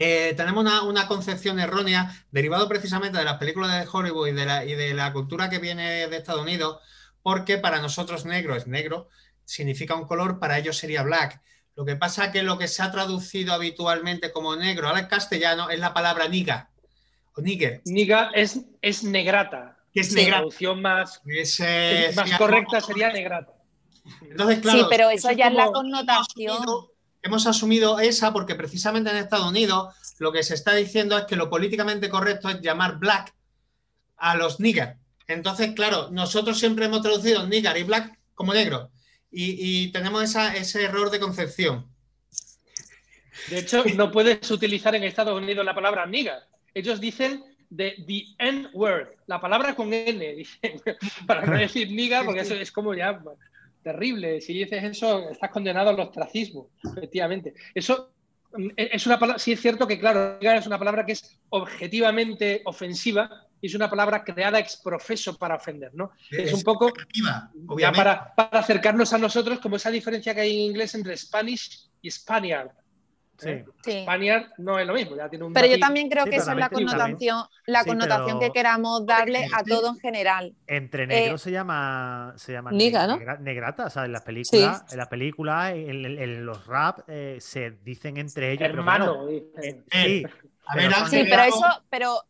[0.00, 4.46] eh, tenemos una, una concepción errónea, derivado precisamente de las películas de Hollywood y de,
[4.46, 6.78] la, y de la cultura que viene de Estados Unidos,
[7.22, 9.08] porque para nosotros negro es negro,
[9.44, 11.40] significa un color, para ellos sería black.
[11.76, 15.70] Lo que pasa es que lo que se ha traducido habitualmente como negro al castellano
[15.70, 16.70] es la palabra niga
[17.36, 17.82] o nigger.
[17.84, 19.76] Niga es, es negrata.
[19.92, 20.22] que es Sí.
[20.24, 23.52] La traducción más, Es, eh, más sí, correcta sería negrata.
[24.22, 26.58] Entonces, claro, sí, pero eso ya es la como- connotación.
[27.22, 31.36] Hemos asumido, esa porque precisamente en Estados Unidos lo que se está diciendo es que
[31.36, 33.34] lo políticamente correcto es llamar black
[34.16, 34.96] a los nigger.
[35.26, 38.90] Entonces, claro, nosotros siempre hemos traducido nigger y black como negro.
[39.30, 41.86] Y, y tenemos esa- ese error de concepción.
[43.48, 46.40] De hecho, no puedes utilizar en Estados Unidos la palabra nigger.
[46.74, 50.80] Ellos dicen de the N-word, la palabra con N, dicen,
[51.26, 53.20] para no decir nigger, porque eso es como ya
[53.82, 54.40] terrible.
[54.40, 57.54] Si dices eso, estás condenado al ostracismo, efectivamente.
[57.74, 58.12] Eso
[58.56, 62.62] mm, es una palabra, sí es cierto que, claro, es una palabra que es objetivamente
[62.64, 66.12] ofensiva y es una palabra creada ex profeso para ofender, ¿no?
[66.30, 66.92] Es un poco
[67.78, 71.90] ya para, para acercarnos a nosotros, como esa diferencia que hay en inglés entre Spanish
[72.00, 72.70] y Spaniard.
[73.40, 73.48] Sí.
[73.48, 73.64] ¿eh?
[73.84, 74.02] Sí.
[74.02, 76.42] Spaniard no es lo mismo, ya tiene un Pero yo también creo Sí, que pero
[76.42, 80.54] esa es la connotación, la Sí, connotación pero- que queramos darle a todo en general.
[80.66, 83.16] Entre negro Eh, se llama se llama Niga, ¿no?
[83.16, 87.00] negra- negrata, o sea, en las películas, en las películas, en, en- en los rap
[87.08, 88.60] eh, se dicen entre ellos.
[88.68, 89.28] pero Hermano.
[89.28, 90.24] eh, sí,
[90.66, 92.22] A pero ver, Sí, pero eso, pero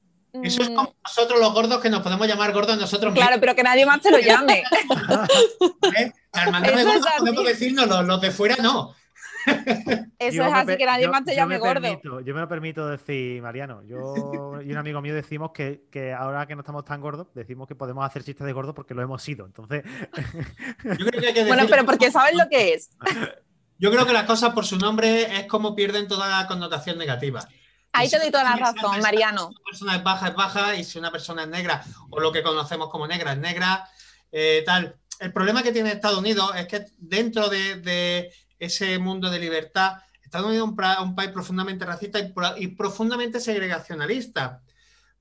[0.44, 3.54] Eso es mm, como nosotros los gordos que nos podemos llamar gordos nosotros claro, pero
[3.56, 4.62] que nadie más te lo llame.
[4.80, 5.28] mismos.
[5.98, 6.12] ¿eh?
[6.32, 7.18] Gordos así.
[7.18, 8.94] podemos decirnos, los, los de fuera no.
[10.18, 11.80] Eso Yo es así que nadie yo- más te llame me gordo.
[11.80, 13.82] permito- yo me lo permito decir, Mariano.
[13.84, 14.14] Yo
[14.64, 17.74] y un amigo mío decimos que, que ahora que no estamos tan gordos, decimos que
[17.74, 19.46] podemos hacer chistes de gordos porque lo hemos sido.
[19.46, 19.82] Entonces,
[20.84, 22.90] Yo creo que hay que Bueno, decir- pero porque sabes lo que es.
[23.78, 27.46] Yo creo que las cosas por su nombre es como pierden toda connotación negativa.
[27.92, 29.48] Ahí te doy toda la persona razón, Mariano.
[29.48, 32.30] Si una persona es baja, es baja, y si una persona es negra, o lo
[32.30, 33.88] que conocemos como negra, es negra,
[34.30, 34.96] eh, tal.
[35.18, 39.94] El problema que tiene Estados Unidos es que dentro de, de ese mundo de libertad,
[40.22, 44.62] Estados Unidos es un, país profundamente racista y, pro- y profundamente segregacionalista,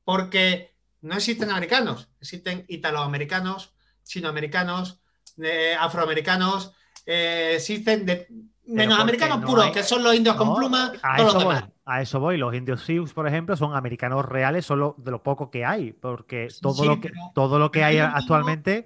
[0.03, 3.73] porque no existen americanos, existen italoamericanos,
[4.03, 5.01] chinoamericanos,
[5.41, 6.73] eh, afroamericanos,
[7.05, 8.27] eh, existen de-
[8.67, 11.35] menos americanos no puros, hay- que son los indios no, con plumas, a todos los
[11.41, 11.55] eso voy.
[11.55, 11.69] demás.
[11.85, 12.37] A eso voy.
[12.37, 15.91] Los indios Sioux, por ejemplo, son americanos reales, son lo- de lo poco que hay,
[15.93, 18.85] porque todo sí, lo que pero- todo lo que hay actualmente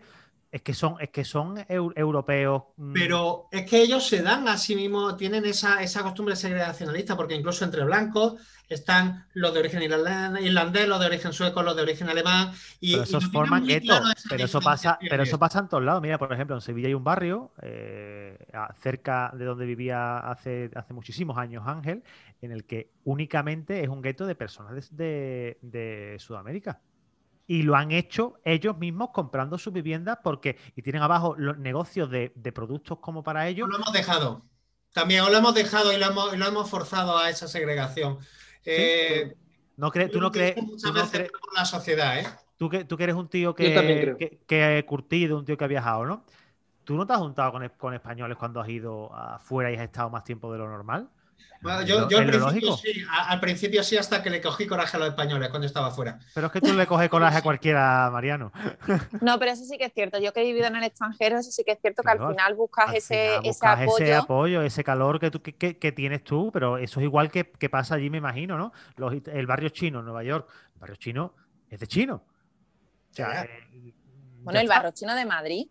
[0.53, 2.63] es que son es que son eu- europeos.
[2.77, 7.15] mm, Pero es que ellos se dan a sí mismos, tienen esa, esa costumbre segregacionalista,
[7.17, 8.35] porque incluso entre blancos
[8.69, 12.51] están los de origen irlan- irlandés, los de origen sueco, los de origen alemán.
[12.79, 13.99] Y, pero esos forman guetos.
[13.99, 16.01] claro Pero eso pasa, pero eso pasa en todos lados.
[16.03, 18.37] Mira, por ejemplo, en Sevilla hay un barrio eh,
[18.79, 22.03] cerca de donde vivía hace, hace muchísimos años Ángel,
[22.41, 26.79] en el que únicamente es un gueto de personas de, de- de Sudamérica.
[27.45, 32.09] Y lo han hecho ellos mismos comprando sus viviendas porque y tienen abajo los negocios
[32.09, 33.67] de, de productos como para ellos.
[33.69, 34.41] Lo hemos dejado.
[34.93, 38.19] También os lo hemos dejado y lo hemos, y lo hemos forzado a esa segregación.
[38.63, 39.35] Eh,
[39.75, 42.27] No crees, tú no crees, Muchas tú no veces crees, por la sociedad, ¿eh?
[42.57, 45.65] tú que, tú que eres un tío que, que, que he curtido, un tío que
[45.65, 46.25] ha viajado, ¿no?
[46.83, 50.09] ¿Tú no te has juntado con, con españoles cuando has ido afuera y has estado
[50.09, 51.09] más tiempo de lo normal?
[51.61, 55.09] Bueno, yo, al principio sí, al principio sí, hasta que le cogí coraje a los
[55.09, 56.19] españoles cuando estaba fuera.
[56.33, 58.51] Pero es que tú le coges coraje a cualquiera, Mariano.
[59.19, 60.19] No, pero eso sí que es cierto.
[60.19, 62.35] Yo que he vivido en el extranjero, eso sí que es cierto Claro, que al
[62.35, 64.03] final buscas Al ese, final ese buscas apoyo.
[64.03, 67.31] ese apoyo, ese calor que, tú, que, que- que tienes tú, pero eso es igual
[67.31, 68.73] que, que pasa allí, me imagino, ¿no?
[68.97, 71.35] Los el barrio chino en Nueva York, el barrio chino
[71.69, 72.15] es de chino.
[72.15, 73.43] O sea, Ya.
[73.45, 73.93] eh,
[74.43, 75.67] Bueno, el barrio chino de Madrid,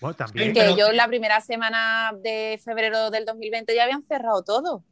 [0.00, 0.52] Bueno, también.
[0.52, 4.84] que pero- yo la primera semana de febrero del 2020 ya habían cerrado todo.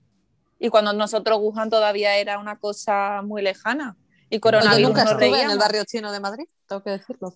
[0.59, 3.97] Y cuando nosotros Wuhan todavía era una cosa muy lejana.
[4.31, 7.35] Y Yo coronavirus nunca nos estuve en el barrio chino de Madrid, tengo que decirlo.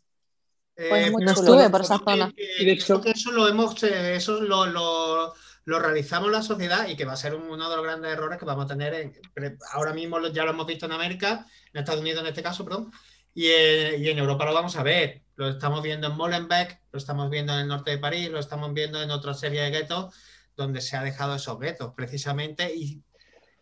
[0.76, 1.46] Eh, muy pero chulo.
[1.52, 2.32] estuve por yo esa zona.
[2.34, 5.34] que- Y de yo creo hecho- que eso lo hemos, eh, eso lo, lo-
[5.66, 8.46] lo realizamos la sociedad y que va a ser uno de los grandes errores que
[8.46, 12.22] vamos a tener en- ahora mismo ya lo hemos visto en América, en Estados Unidos
[12.22, 12.90] en este caso, perdón,
[13.34, 15.22] y, eh, y en Europa lo vamos a ver.
[15.36, 18.72] Lo estamos viendo en Molenbeek, lo estamos viendo en el norte de París, lo estamos
[18.74, 20.14] viendo en otra serie de guetos
[20.56, 23.00] donde se ha dejado esos guetos precisamente y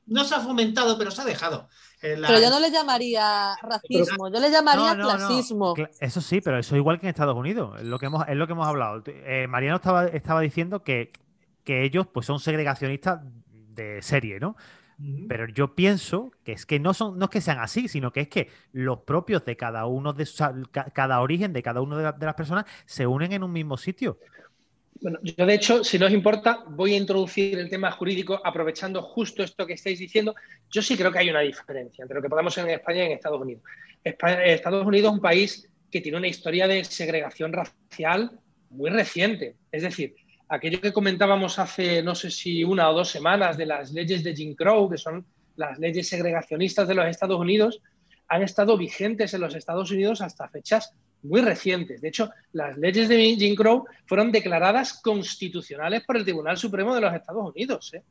[0.07, 1.68] no se ha fomentado, pero se ha dejado.
[2.02, 5.16] Eh, la- Pero yo no le llamaría racismo, yo le llamaría No, no, no.
[5.28, 5.74] clasismo.
[5.76, 7.78] Cla- Eso sí, pero eso es igual que en Estados Unidos.
[7.78, 9.02] Es lo que hemos, es lo que hemos hablado.
[9.07, 11.12] Eh, Mariano estaba, estaba diciendo que,
[11.62, 13.20] que ellos pues, son segregacionistas
[13.52, 14.57] de serie, ¿no?
[15.28, 18.22] Pero yo pienso que es que no son, no es que sean así, sino que
[18.22, 20.26] es que los propios de cada uno de
[20.92, 23.76] cada origen de cada una de, la- de las personas se unen en un mismo
[23.76, 24.18] sitio.
[25.00, 29.00] Bueno, yo de hecho, si no os importa, voy a introducir el tema jurídico aprovechando
[29.02, 30.34] justo esto que estáis diciendo.
[30.70, 33.12] Yo sí creo que hay una diferencia entre lo que podemos en España y en
[33.12, 33.62] Estados Unidos.
[34.02, 39.54] Estados Unidos es un país que tiene una historia de segregación racial muy reciente.
[39.70, 40.16] Es decir,
[40.48, 44.34] aquello que comentábamos hace no sé si una o dos semanas de las leyes de
[44.34, 47.80] Jim Crow, que son las leyes segregacionistas de los Estados Unidos,
[48.28, 52.00] han estado vigentes en los Estados Unidos hasta fechas muy recientes.
[52.00, 57.00] De hecho, las leyes de Jim Crow fueron declaradas constitucionales por el Tribunal Supremo de
[57.00, 57.92] los Estados Unidos.
[57.94, 58.02] ¿eh?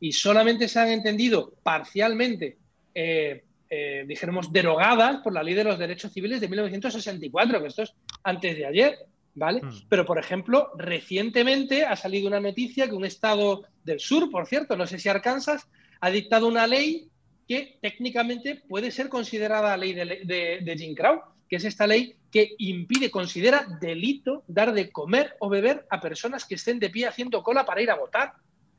[0.00, 2.56] Y solamente se han entendido parcialmente,
[2.94, 7.82] eh, eh, dijéramos, derogadas por la Ley de los Derechos Civiles de 1964, que esto
[7.82, 8.98] es antes de ayer.
[9.36, 9.62] ¿Vale?
[9.62, 9.86] Mm.
[9.88, 14.76] Pero, por ejemplo, recientemente ha salido una noticia que un estado del sur, por cierto,
[14.76, 15.66] no sé si Arkansas,
[16.00, 17.08] ha dictado una ley
[17.48, 22.14] que técnicamente puede ser considerada ley de, de- de Jim Crow, que es esta ley
[22.30, 27.06] que impide, considera delito dar de comer o beber a personas que estén de pie
[27.06, 28.32] haciendo cola para ir a votar.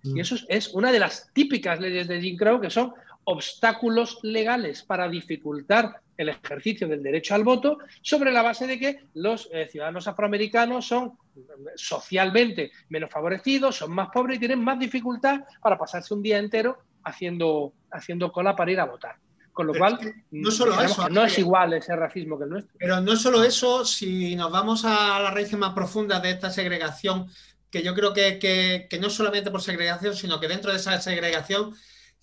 [0.04, 0.18] Mm.
[0.18, 2.94] Y eso es, es una de las típicas leyes de Jim Crow, que son
[3.26, 9.00] obstáculos legales para dificultar el ejercicio del derecho al voto sobre la base de que
[9.16, 11.42] los eh, ciudadanos afroamericanos son eh,
[11.76, 16.78] socialmente menos favorecidos, son más pobres y tienen más dificultad para pasarse un día entero
[17.04, 19.16] haciendo, haciendo cola para ir a votar.
[19.52, 22.38] Con lo Pero cual, es que no solo digamos eso, no es igual ese racismo
[22.38, 22.76] que el nuestro.
[22.78, 27.28] Pero no solo eso, si nos vamos a las raíces más profundas de esta segregación,
[27.72, 31.00] que yo creo que, que- que no solamente por segregación, sino que dentro de esa
[31.00, 31.74] segregación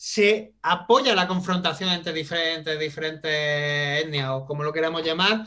[0.03, 5.47] se apoya la confrontación entre diferentes, diferentes etnias o como lo queramos llamar.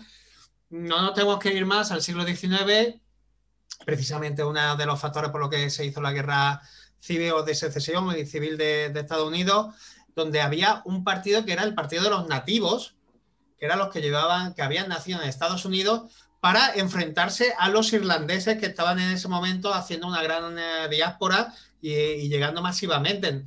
[0.70, 3.02] No nos tenemos que ir más al siglo XIX,
[3.86, 6.62] precisamente uno de los factores por los que se hizo la guerra
[7.02, 9.76] civil o de secesión civil de, de Estados Unidos,
[10.16, 12.96] donde había un partido que era el Partido de los Nativos,
[13.60, 17.92] que eran los que llevaban, que habían nacido en Estados Unidos para enfrentarse a los
[17.92, 23.44] irlandeses que estaban en ese momento haciendo una gran eh, diáspora y, y llegando masivamente.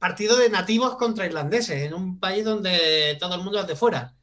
[0.00, 4.14] Partido de nativos contra irlandeses, en un país donde todo el mundo es de fuera.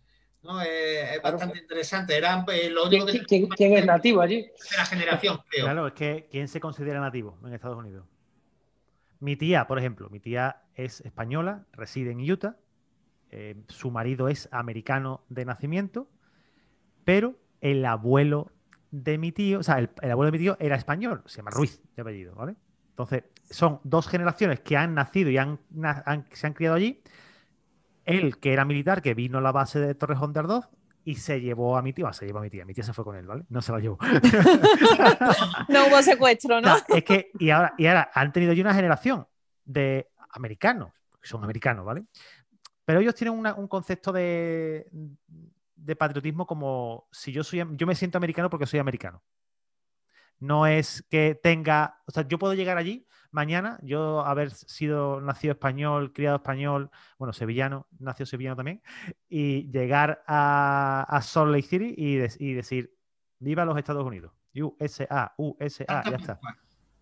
[0.43, 0.61] ¿no?
[0.61, 1.37] Eh, es Claro.
[1.37, 2.17] bastante interesante.
[2.17, 4.41] Era eh, lo ¿Quién, único que quién- quién es nativo allí?
[4.41, 5.65] de la generación, creo.
[5.65, 8.05] Claro, es que ¿quién se considera nativo en Estados Unidos?
[9.19, 12.57] Mi tía, por ejemplo, mi tía es española, reside en Utah,
[13.31, 16.09] eh, su marido es americano de nacimiento,
[17.03, 18.51] pero el abuelo
[18.91, 21.51] de mi tío, o sea, el, el abuelo de mi tío era español, se llama
[21.51, 22.55] Ruiz de apellido, ¿vale?
[22.97, 26.99] Entonces, son dos generaciones que han nacido y han, na- han- se han criado allí.
[28.05, 30.67] Él, que era militar, que vino a la base de Torrejón de Ardoz
[31.03, 33.05] y se llevó a mi tía, se llevó a mi tía, mi tía se fue
[33.05, 33.43] con él, ¿vale?
[33.49, 33.99] No se la llevó.
[35.69, 36.75] No hubo secuestro, ¿no?
[36.87, 39.27] es que, y ahora, y ahora han tenido ya una generación
[39.63, 42.03] de americanos, que son americanos, ¿vale?
[42.83, 44.87] Pero ellos tienen una- un concepto de,
[45.75, 49.21] de patriotismo como si yo soy, yo me siento americano porque soy americano.
[50.39, 55.53] No es que tenga, o sea, yo puedo llegar allí mañana, yo haber sido nacido
[55.53, 58.81] español, criado español, bueno, sevillano, nació sevillano también,
[59.29, 62.93] y llegar a, a Salt Lake City y decir,
[63.39, 64.31] viva los Estados Unidos.
[64.53, 66.39] USA, USA, ya está.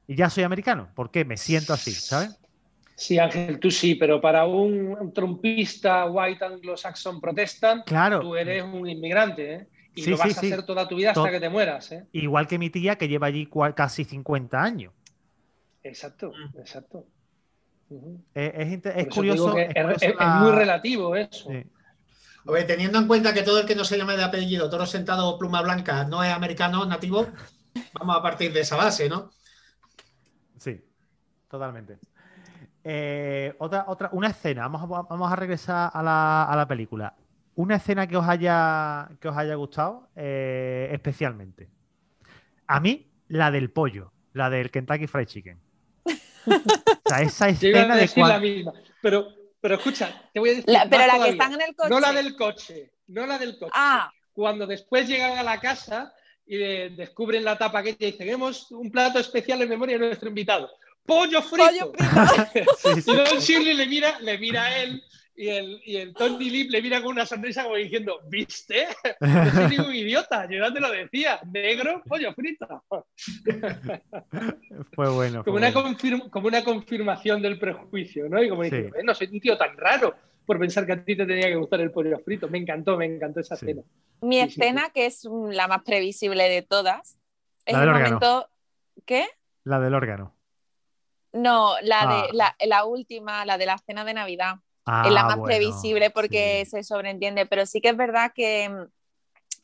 [0.07, 0.89] Y ya soy americano.
[0.93, 1.23] ¿Por qué?
[1.23, 2.37] Me siento así, ¿sabes?
[2.95, 8.21] Sí, Ángel, tú sí, pero para un trumpista white anglo-saxon protestant, Claro.
[8.21, 9.67] tú eres un inmigrante, ¿eh?
[9.95, 10.47] Y Sí, lo vas sí, a sí.
[10.51, 12.05] hacer toda tu vida hasta que te mueras, ¿eh?
[12.11, 14.93] Igual que mi tía que lleva allí casi 50 años.
[15.83, 16.59] Exacto, Mm.
[16.59, 17.05] exacto.
[18.33, 18.73] Es,
[19.09, 19.57] curioso.
[19.57, 21.49] es es, curioso es- es la- muy relativo eso.
[22.67, 25.39] Teniendo en cuenta que todo el que no se llame de apellido, toro sentado o
[25.39, 27.27] pluma blanca, no es americano nativo,
[27.93, 29.31] vamos a partir de esa base, ¿no?
[30.57, 30.83] Sí,
[31.49, 31.97] totalmente.
[32.83, 37.15] Eh, otra, otra, una escena, vamos a, vamos a regresar a la, a la película.
[37.55, 41.69] Una escena que os haya, que os haya gustado eh, especialmente.
[42.67, 45.59] A mí, la del pollo, la del Kentucky Fried Chicken.
[46.05, 49.27] O sea, esa escena de la misma, pero,
[49.61, 50.65] pero escucha, te voy a decir.
[50.67, 51.89] La- pero la que están en el coche.
[51.89, 53.71] No la del coche, no la del coche.
[53.73, 56.13] Ah, Cuando después llegan a la casa
[56.45, 60.07] y eh, descubren la tapa que y dicen, tenemos un plato especial en memoria de
[60.07, 60.69] nuestro invitado.
[61.05, 61.91] ¡Pollo frito!
[61.93, 61.93] pollo
[62.51, 62.71] frito.
[62.95, 63.11] Sí, sí.
[63.11, 65.01] Y Don Shirley le mira, le mira a él
[65.37, 68.87] y el, y el Tony Lip le mira con una sonrisa como diciendo, ¿viste?
[69.19, 72.83] No soy ningún idiota, yo ya te lo decía, negro, pollo frito.
[74.95, 75.43] Fue bueno.
[75.43, 76.29] fue Como una, bueno.
[76.31, 78.41] como una confirmación del prejuicio, ¿no?
[78.41, 78.69] Y como Sí.
[78.71, 81.47] diciendo, "Eh, no soy un tío tan raro por pensar que a ti te tenía
[81.47, 82.47] que gustar el pollo frito.
[82.47, 83.65] Me encantó, me encantó esa Sí.
[83.65, 83.81] escena.
[84.21, 87.17] Mi Sí, sí, escena, que es la más previsible de todas,
[87.65, 88.05] es La el órgano.
[88.19, 88.49] momento.
[89.05, 89.25] ¿Qué?
[89.63, 90.33] La del órgano.
[91.33, 92.27] No, la Ah.
[92.27, 94.55] de la, la última, la de la cena de Navidad.
[94.85, 96.67] Ah, es la más bueno, previsible porque sí.
[96.67, 98.87] se sobreentiende, pero sí que es verdad que, mm,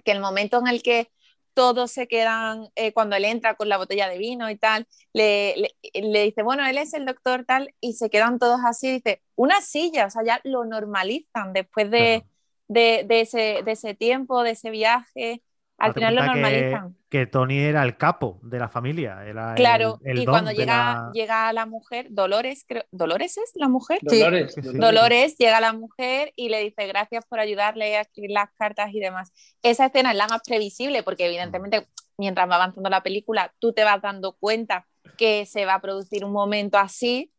[0.04, 1.12] que el momento en el que
[1.54, 5.56] todos se quedan, eh, cuando él entra con la botella de vino y tal, le,
[5.58, 9.22] le- le dice, bueno, él es el doctor tal, y se quedan todos así, dice,
[9.36, 12.28] una silla, o sea, ya lo normalizan después de, Claro.
[12.68, 15.44] de, de ese, de ese tiempo, de ese viaje,
[15.86, 16.96] Al final lo que- normalizan.
[17.10, 19.26] Que, Tony era el capo de la familia.
[19.26, 23.52] Era Claro, el y don cuando llega, la- llega la mujer, Dolores, creo, ¿Dolores es
[23.56, 24.00] la mujer?
[24.02, 24.54] Dolores.
[24.54, 24.68] Sí, sí.
[24.68, 24.80] Dolores.
[24.80, 29.00] Dolores llega la mujer y le dice gracias por ayudarle a escribir las cartas y
[29.02, 29.34] demás.
[29.62, 33.84] Esa escena es la más previsible porque evidentemente mientras va avanzando la película tú te
[33.84, 37.32] vas dando cuenta que se va a producir un momento así,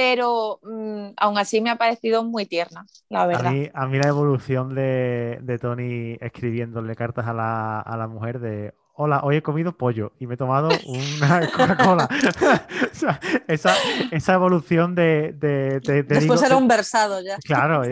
[0.00, 3.52] pero mm, aún así me ha parecido muy tierna, la A verdad.
[3.52, 8.40] mí, a mí la evolución de, de Tony escribiéndole cartas a la, a la mujer
[8.40, 12.08] de Hola, hoy he comido pollo y me he tomado una Coca-Cola.
[12.92, 13.74] O sea, esa,
[14.10, 17.38] esa evolución de, de, de- te Después digo- era un versado ya.
[17.38, 17.82] Claro,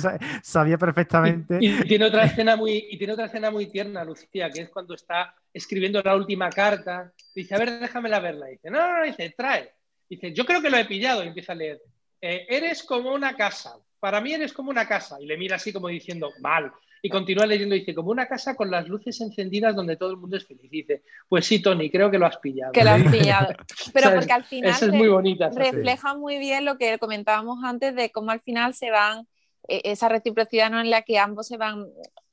[0.00, 1.58] sa- sabía perfectamente.
[1.60, 4.68] Y, y tiene otra escena muy, y tiene otra escena muy tierna, Lucía, que es
[4.68, 7.12] cuando está escribiendo la última carta.
[7.34, 8.46] Dice, a ver, déjamela verla.
[8.46, 9.72] Dice, no, no, no, dice, trae.
[10.12, 11.24] Dice, yo creo que lo he pillado.
[11.24, 11.80] Y empieza a leer.
[12.20, 13.78] "Eh, eres como una casa.
[13.98, 15.16] Para mí eres como una casa.
[15.18, 16.70] Y le mira así como diciendo, mal.
[17.00, 20.36] Y continúa leyendo, dice, como una casa con las luces encendidas donde todo el mundo
[20.36, 20.70] es feliz.
[20.70, 22.72] Dice, pues sí, Tony, creo que lo has pillado.
[22.72, 23.54] Que lo has pillado.
[23.94, 24.18] Pero ¿Sabes?
[24.20, 25.48] porque al final es muy bonita.
[25.48, 29.26] refleja muy bien lo que comentábamos antes de cómo al final se van,
[29.66, 30.78] eh, esa reciprocidad ¿no?
[30.78, 31.86] en la que ambos se van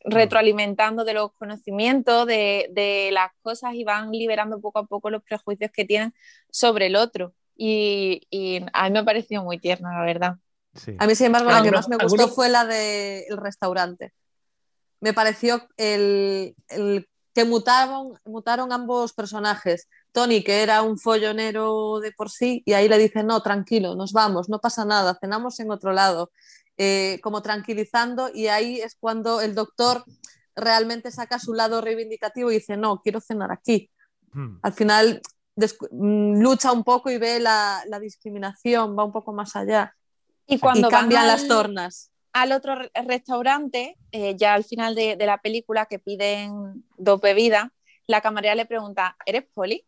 [0.04, 5.24] retroalimentando de los conocimientos, de, de las cosas y van liberando poco a poco los
[5.24, 6.14] prejuicios que tienen
[6.52, 7.34] sobre el otro.
[7.62, 10.36] Y, y a mí me ha parecido muy tierna, la verdad.
[10.76, 10.96] Sí.
[10.98, 14.14] A mí, sin embargo, la que más me gustó fue la del restaurante.
[15.02, 19.90] Me pareció el, el que mutaron, mutaron ambos personajes.
[20.14, 24.14] Tony, que era un follonero de por sí, y ahí le dice, no, tranquilo, nos
[24.14, 26.32] vamos, no pasa nada, cenamos en otro lado.
[26.78, 30.06] Eh, como tranquilizando, y ahí es cuando el doctor
[30.56, 33.90] realmente saca su lado reivindicativo y dice, no, quiero cenar aquí.
[34.32, 34.60] Hmm.
[34.62, 35.22] Al final
[35.92, 39.96] lucha un poco y ve la, la discriminación, va un poco más allá.
[40.48, 42.12] Y cuando y cambian van las tornas.
[42.34, 47.22] al otro re- restaurante, eh, ya al final de, de la película que piden dos
[47.22, 47.70] bebidas,
[48.08, 49.86] la camarera le pregunta, ¿eres poli?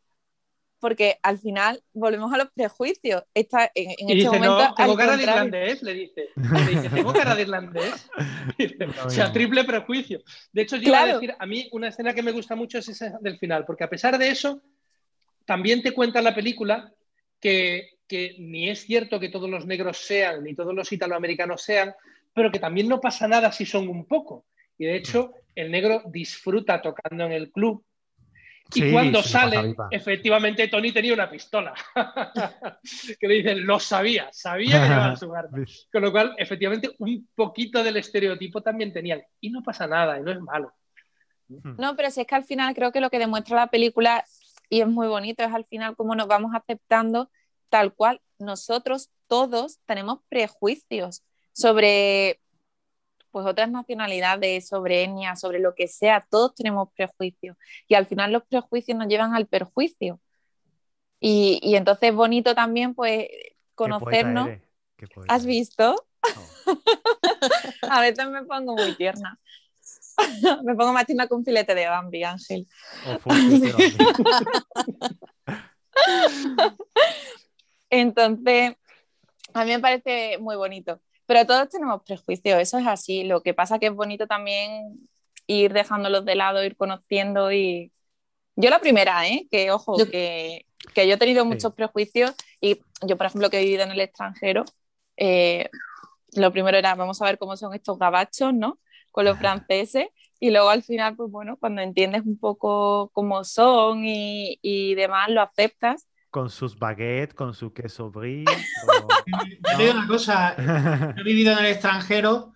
[0.80, 3.24] Porque al final volvemos a los prejuicios.
[3.34, 6.30] Esta, en, en Y este dice, momento, no, tengo al cara de irlandés, le dice.
[6.66, 8.10] Le dice, tengo cara de irlandés.
[8.58, 10.22] Dice, o sea, triple prejuicio.
[10.52, 11.14] De hecho, yo iba a Claro.
[11.14, 13.90] decir, a mí una escena que me gusta mucho es esa del final, porque a
[13.90, 14.62] pesar de eso,
[15.52, 16.94] también te cuenta la película
[17.38, 21.94] que, que ni es cierto que todos los negros sean, ni todos los italoamericanos sean,
[22.34, 24.46] pero que también no pasa nada si son un poco.
[24.78, 27.84] Y de hecho, el negro disfruta tocando en el club.
[28.74, 31.74] Y Sí, cuando sale, efectivamente Tony tenía una pistola.
[33.20, 35.58] que le dicen, lo sabía, sabía que llevaba su arma.
[35.92, 39.22] Con lo cual, efectivamente, un poquito del estereotipo también tenían.
[39.42, 40.74] Y no pasa nada, y no es malo.
[41.78, 44.24] No, pero si es que al final creo que lo que demuestra la película,
[44.72, 47.30] y es muy bonito, es al final cómo nos vamos aceptando
[47.68, 48.22] tal cual.
[48.40, 52.40] Nosotros todos tenemos prejuicios sobre
[53.32, 57.58] pues otras nacionalidades, sobre etnia, sobre lo que sea, todos tenemos prejuicios.
[57.90, 60.22] Y al final los prejuicios nos llevan al perjuicio.
[61.20, 63.28] Y, y entonces es bonito también pues
[63.76, 64.52] conocernos.
[65.28, 65.96] ¿Has visto?
[66.24, 66.76] Oh.
[67.90, 69.38] A veces me pongo muy tierna.
[70.64, 72.68] me pongo más tierna con un filete de Bambi, Ángel.
[73.26, 73.32] Oh.
[77.90, 78.74] Entonces,
[79.54, 81.00] a mí me parece muy bonito.
[81.26, 83.24] Pero todos tenemos prejuicios, eso es así.
[83.24, 85.00] Lo que pasa que es bonito también
[85.48, 87.92] ir dejándolos de lado, ir conociendo y...
[88.58, 89.48] Yo la primera, ¿eh?
[89.50, 91.50] Que ojo, Yo- que, que yo he tenido Sí.
[91.50, 94.66] muchos prejuicios y yo, por ejemplo, que he vivido en el extranjero,
[95.18, 95.70] eh,
[96.34, 98.80] lo primero era, vamos a ver cómo son estos gabachos, ¿no?
[99.12, 100.08] Con los franceses.
[100.39, 105.30] Y luego al final, pues bueno, cuando entiendes un poco cómo son y, y demás,
[105.30, 106.08] lo aceptas.
[106.32, 108.45] Con sus baguettes, con su queso brie.
[109.28, 110.56] Yo te digo una cosa,
[111.15, 112.54] he vivido en el extranjero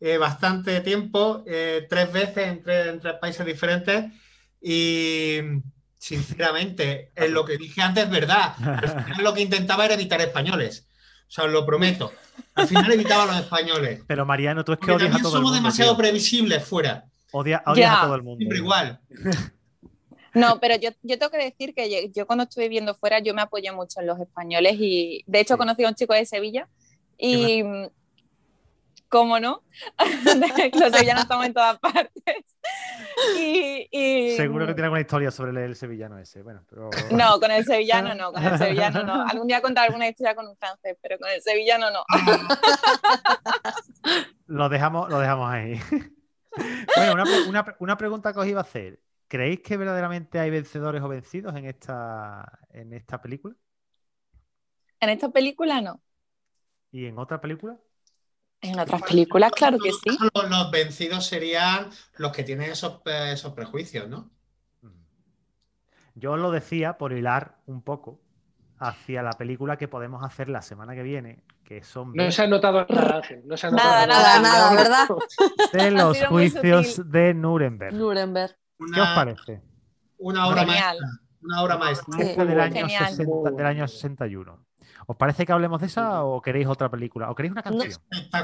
[0.00, 4.12] eh, bastante tiempo, eh, tres veces en tres, en tres países diferentes
[4.60, 5.38] y
[5.98, 8.54] sinceramente, en lo que dije antes es verdad.
[8.60, 10.87] Al final lo que intentaba era evitar españoles.
[11.28, 12.12] O sea, os lo prometo.
[12.54, 14.00] Al final evitaba a los españoles.
[14.06, 15.56] Pero Mariano, tú es que odias a también todo el somos mundo.
[15.56, 15.98] demasiado tío.
[15.98, 17.04] previsibles fuera.
[17.32, 18.38] Odia- odias a todo el mundo.
[18.38, 19.00] Siempre igual.
[20.34, 23.34] No, pero yo, yo tengo que decir que yo, yo cuando estuve viviendo fuera, yo
[23.34, 25.58] me apoyé mucho en los españoles y de hecho Sí.
[25.58, 26.68] conocí a un chico de Sevilla
[27.16, 27.62] y,
[29.08, 29.62] ¿cómo no?
[30.80, 32.44] los sevillanos estamos en todas partes.
[33.38, 36.42] Y, y- Seguro que tiene alguna historia sobre el, sevillano ese.
[36.42, 36.90] Bueno, pero...
[37.10, 39.22] No, con el sevillano no, con el sevillano no.
[39.28, 42.04] Algún día contaré alguna historia con un francés, pero con el sevillano no.
[44.46, 45.80] Lo dejamos, lo dejamos ahí.
[46.96, 49.00] bueno, una, una pregunta que os iba a hacer.
[49.28, 53.54] ¿Creéis que verdaderamente hay vencedores o vencidos en esta, en esta película?
[55.00, 56.00] En esta película no.
[56.90, 57.78] ¿Y en otra película?
[58.60, 60.18] En otras películas, claro que sí.
[60.34, 64.30] Los, los vencidos serían los que tienen esos, eh, esos prejuicios, ¿no?
[66.14, 68.20] Yo os lo decía por hilar un poco
[68.78, 72.46] hacia la película que podemos hacer la semana que viene, que son No se ha
[72.48, 73.42] notado nada, Ángel.
[73.46, 75.08] No se ha Nada, notado Nada, nada, ¿verdad?
[75.72, 77.94] de los juicios de Nuremberg.
[77.94, 78.56] Nuremberg.
[78.92, 79.62] ¿Qué os parece?
[80.18, 80.96] una obra Genial.
[80.98, 81.08] maestra.
[81.40, 82.18] Una obra maestra.
[82.18, 82.34] Sí.
[82.36, 83.14] Del, año Genial.
[83.14, 84.66] 60 del año 61.
[85.10, 87.30] ¿Os parece que hablemos de esa o queréis otra película?
[87.30, 87.90] ¿O queréis una canción?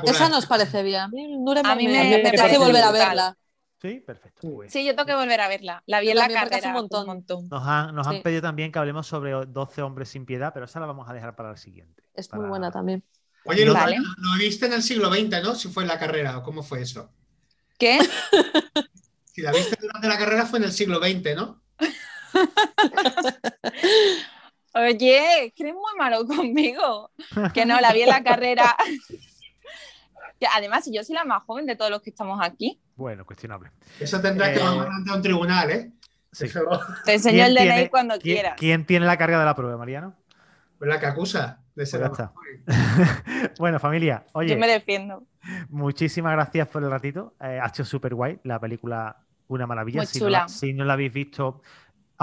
[0.05, 1.03] Esa nos parece bien.
[1.03, 3.37] A mí me, me- parece volver a verla.
[3.83, 4.49] Sí, perfecto.
[4.55, 4.73] pues.
[4.73, 5.83] Sí, yo tengo que volver a verla.
[5.85, 7.49] La vi en la carrera un un montón.
[7.51, 8.21] Nos han, nos han Sí.
[8.23, 11.37] pedido también que hablemos sobre 12 hombres sin piedad, pero esa la vamos a dejar
[11.37, 12.03] para el siguiente.
[12.15, 13.05] Es para- muy buena también.
[13.45, 13.99] Oye, ¿lo, Vale.
[13.99, 15.55] lo viste en el siglo XX, ¿no?
[15.55, 17.13] Si fue en la carrera, o cómo fue eso.
[17.79, 17.99] ¿Qué?
[19.35, 21.61] Si la viste durante la carrera fue en el siglo XX, ¿no?
[24.75, 27.11] Oye, que eres muy malo conmigo.
[27.53, 28.77] Que no, la vi en la carrera.
[30.41, 32.81] Que además, yo soy la más joven de todos los que estamos aquí.
[32.97, 33.71] Bueno, cuestionable.
[34.01, 35.93] Eso tendrá que Eh, mandar ante un tribunal, ¿eh?
[36.33, 36.47] Sí.
[36.47, 36.61] Eso
[37.05, 38.55] Te enseño ¿Quién el DNI tiene- cuando ¿Quién, quieras.
[38.59, 40.17] quién tiene la carga de la prueba, Mariano?
[40.81, 42.33] es la que acusa de ser Pues está.
[42.67, 43.53] mejor.
[43.59, 45.23] bueno, familia, oye, Yo me defiendo.
[45.71, 47.35] muchísimas gracias por el ratito.
[47.41, 49.17] Eh, ha hecho súper guay la película,
[49.49, 50.01] una maravilla.
[50.01, 50.39] Muy si, no chula.
[50.41, 51.63] la, si no la habéis visto,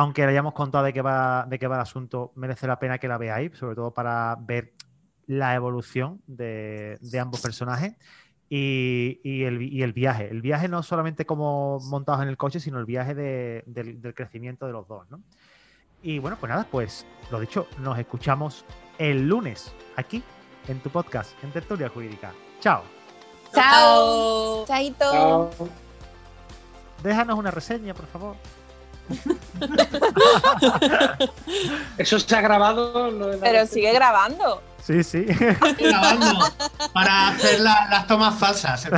[0.01, 2.97] aunque le hayamos contado de qué va, de qué va el asunto, merece la pena
[2.97, 4.73] que la veáis, sobre todo para ver
[5.27, 7.93] la evolución de, de ambos personajes.
[8.49, 10.27] Y, y el, vi- y el viaje.
[10.29, 14.13] El viaje no solamente como montados en el coche, sino el viaje de- del, del
[14.13, 15.21] crecimiento de los dos, ¿no?
[16.01, 18.65] Y bueno, pues nada, pues lo dicho, nos escuchamos
[18.97, 20.23] el lunes aquí
[20.67, 22.33] en tu podcast, en Tertulia Jurídica.
[22.59, 22.81] Chao.
[23.53, 24.65] Chao.
[24.65, 25.11] Chaito.
[25.11, 25.49] Chao.
[27.03, 28.35] Déjanos una reseña, por favor.
[31.97, 33.11] Eso se ha grabado.
[33.11, 34.61] lo de la- Pero sigue grabando.
[34.83, 35.25] Sí, sí.
[35.79, 36.49] Grabando
[36.93, 38.87] para hacer la- las tomas falsas.